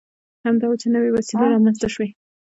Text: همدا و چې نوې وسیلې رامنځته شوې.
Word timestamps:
همدا 0.45 0.67
و 0.69 0.79
چې 0.81 0.87
نوې 0.95 1.09
وسیلې 1.17 1.47
رامنځته 1.53 1.87
شوې. 1.93 2.07